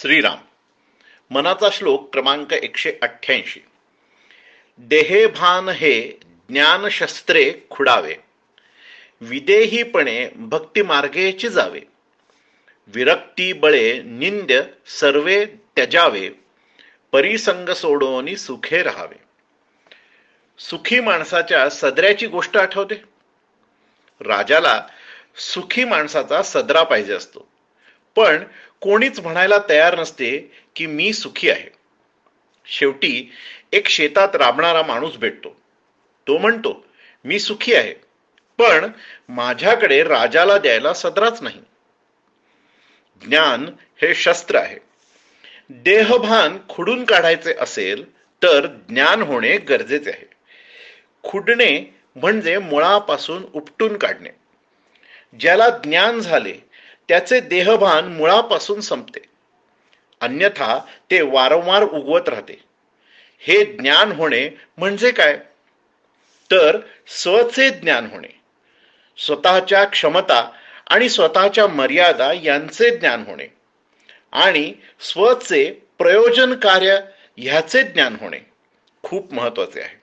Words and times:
श्रीराम. 0.00 0.38
मनाचा 1.30 1.68
श्लोक 1.72 2.12
क्रमांक 2.12 2.52
एकशे 2.52 2.92
अठ्ठ्याऐंशी. 3.02 3.60
देहे 4.78 5.26
भान 5.26 5.68
हे 5.68 6.20
ज्ञानशस्त्रे 6.48 7.54
खुडावे. 7.70 8.14
विदेहीपणे 9.20 10.28
भक्तिमार्गेचे 10.34 11.48
जावे. 11.48 11.80
विरक्ती 12.86 13.52
बळे 13.52 14.02
निंद्य 14.02 14.62
सर्वे 14.86 15.44
त्यजावे. 15.44 16.30
परिसंग 17.12 17.68
सोडोनी 17.68 18.36
सुखे 18.36 18.82
राहावे. 18.82 19.20
सुखी 20.58 21.00
माणसाच्या 21.00 21.68
सदऱ्याची 21.68 22.26
गोष्ट 22.26 22.56
आठवते. 22.56 23.02
राजाला 24.20 24.86
सुखी 25.36 25.84
माणसाचा 25.84 26.42
सदरा 26.42 26.82
पाहिजे 26.82 27.12
असतो. 27.12 27.57
पण 28.18 28.44
कोणीच 28.80 29.20
म्हणायला 29.20 29.54
तयार 29.68 29.98
नसते 29.98 30.52
की 30.76 30.86
मी 30.86 31.12
सुखी 31.12 31.50
आहे. 31.50 31.70
शेवटी 32.66 33.32
एक 33.72 33.88
शेतात 33.88 34.36
राबणारा 34.36 34.82
माणूस 34.82 35.16
भेटतो. 35.16 35.60
तो 36.26 36.38
म्हणतो 36.38 36.86
मी 37.24 37.38
सुखी 37.38 37.74
आहे 37.74 37.92
पण 38.58 38.90
माझ्याकडे 39.28 40.02
राजाला 40.02 40.58
द्यायला 40.58 40.94
सदराच 40.94 41.42
नाही. 41.42 41.60
ज्ञान 43.22 43.70
हे 44.02 44.14
शस्त्र 44.14 44.56
आहे. 44.56 44.78
देहभान 45.70 46.58
खुडून 46.68 47.04
काढायचे 47.04 47.54
असेल 47.60 48.12
तर 48.42 48.66
ज्ञान 48.66 49.22
होणे 49.22 49.56
गरजेचे 49.58 50.10
आहे. 50.10 50.26
खुडणे 51.22 51.94
म्हणजे 52.16 52.58
मुळापासून 52.58 53.42
उपटून 53.54 53.96
काढणे. 53.96 54.30
ज्याला 55.40 55.68
ज्ञान 55.70 56.20
झाले 56.20 56.67
त्याचे 57.08 57.40
देहभान 57.40 58.12
मुळापासून 58.12 58.80
संपते. 58.80 59.20
अन्यथा 60.20 60.78
ते 61.10 61.20
वारंवार 61.20 61.82
उगवत 61.82 62.28
राहते. 62.28 62.64
हे 63.38 63.64
ज्ञान 63.64 64.12
होणे 64.12 64.50
म्हणजे 64.78 65.10
काय? 65.10 65.38
तर 66.50 66.78
स्वचे 67.06 67.70
ज्ञान 67.70 68.06
होणे. 68.06 68.40
स्वतःच्या 69.18 69.84
क्षमता 69.84 70.50
आणि 70.86 71.08
स्वतःच्या 71.08 71.66
मर्यादा 71.66 72.32
यांचे 72.32 72.96
ज्ञान 72.96 73.24
होणे. 73.26 73.46
आणि 74.32 74.72
स्वचे 75.00 75.72
प्रयोजन 75.98 76.54
कार्य 76.54 77.00
ह्याचे 77.36 77.82
ज्ञान 77.82 78.16
होणे. 78.20 78.38
खूप 79.02 79.34
महत्त्वाचे 79.34 79.80
आहे. 79.80 79.98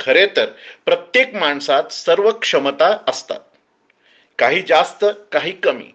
खरे 0.00 0.26
तर 0.26 0.46
प्रत्येक 0.84 1.34
माणसात 1.34 1.84
सर्व 1.84 2.30
क्षमता 2.30 2.98
असतात. 3.06 3.40
काही 4.38 4.62
जास्त 4.62 5.04
काही 5.32 5.52
कमी. 5.52 5.89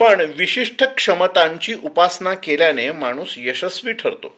पण 0.00 0.20
विशिष्ट 0.20 0.84
क्षमतांची 0.84 1.74
उपासना 1.74 2.34
केल्याने 2.34 2.92
माणूस 2.92 3.34
यशस्वी 3.36 3.92
ठरतो. 3.92 4.36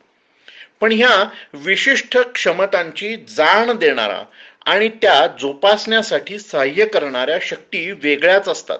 पण 0.80 0.92
ह्या 0.92 1.30
विशिष्ट 1.55 2.19
क्षमतांची 2.19 3.16
जाण 3.16 3.77
देणारा 3.77 4.22
आणि 4.66 4.88
त्या 4.88 5.27
जोपासण्यासाठी 5.41 6.38
सहाय्य 6.38 6.86
करणाऱ्या 6.86 7.38
शक्ती 7.42 7.91
वेगळ्याच 7.92 8.48
असतात. 8.48 8.78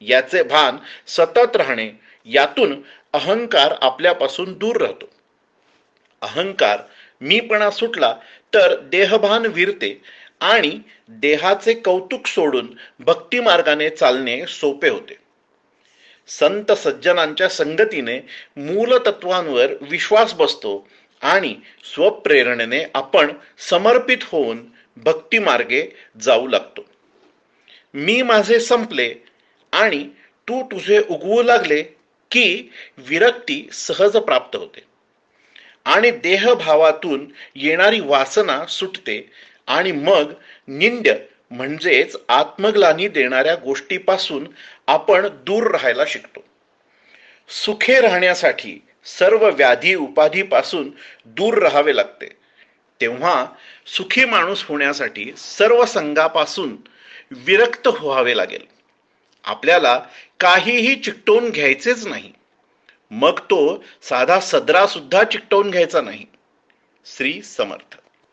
याचे 0.00 0.42
भान 0.42 0.76
सतत 1.06 1.56
राहणे 1.56 1.90
यातून 2.24 2.82
अहंकार 3.12 3.74
आपल्यापासून 3.80 4.52
दूर 4.58 4.76
राहतो. 4.76 5.10
अहंकार 6.22 6.78
मीपणा 7.20 7.70
सुटला 7.70 8.14
तर 8.54 8.80
देहभान 8.80 9.46
विरते 9.46 10.02
आणि 10.40 10.78
देहाचे 11.08 11.74
कौतुक 11.74 12.26
सोडून 12.26 12.78
भक्ती 13.00 13.40
मार्गाने 13.40 13.90
चालणे 13.90 14.46
सोपे 14.46 14.88
होते. 14.88 15.21
संत 16.26 16.72
सज्जनांच्या 16.72 17.48
संगतीने 17.48 18.18
मूलतत्वांवर 18.56 19.66
विश्वास 19.80 20.34
बसतो 20.34 20.88
आणि 21.22 21.54
स्वप्रेरणेने 21.94 22.84
आपण 22.94 23.32
समर्पित 23.58 24.18
होऊन 24.22 24.66
भक्ती 24.96 25.38
मार्गे 25.38 25.86
जाऊ 26.20 26.46
लागतो. 26.46 26.84
मी 27.94 28.22
माझे 28.22 28.60
संपले 28.60 29.14
आणि 29.72 30.08
तू 30.48 30.62
तुझे 30.62 31.02
उगवू 31.10 31.42
लागले 31.42 31.82
की 32.30 32.70
विरक्ती 32.98 33.68
सहज 33.72 34.16
प्राप्त 34.16 34.56
होते. 34.56 34.80
आणि 35.84 36.10
देहभावातून 36.10 37.32
येणारी 37.54 38.00
वासना 38.00 38.66
सुटते 38.66 39.30
आणि 39.66 39.92
मग 39.92 40.32
निंद्य 40.68 41.14
म्हणजेच 41.52 42.16
आत्मग्लानी 42.28 43.08
देणाऱ्या 43.08 43.54
गोष्टीपासून 43.54 44.48
आपण 44.86 45.26
दूर 45.32 45.70
राहायला 45.70 46.02
शिकतो. 46.06 46.44
सुखे 47.48 48.00
राहण्यासाठी 48.00 48.82
सर्व 49.04 49.50
व्याधी 49.50 49.94
उपाधीपासून 49.94 50.90
दूर 51.24 51.58
राहावे 51.58 51.96
लागते. 51.96 52.26
तेव्हा 53.00 53.46
सुखी 53.86 54.24
माणूस 54.24 54.64
होण्यासाठी 54.64 55.32
सर्व 55.36 55.84
संघापासून 55.84 56.76
विरक्त 57.30 57.86
व्हावे 57.86 58.36
लागेल. 58.36 58.66
आपल्याला 59.44 60.02
काहीही 60.40 60.96
चिकटवून 60.96 61.50
घ्यायचेच 61.50 62.06
नाही. 62.06 62.32
मग 63.10 63.38
तो 63.38 63.84
साधा 64.02 64.40
सदरा 64.40 64.86
सुद्धा 64.86 65.24
चिकटवून 65.24 65.70
घ्यायचा 65.70 66.00
नाही. 66.00 66.26
श्री 67.04 67.42
समर्थ. 67.42 67.96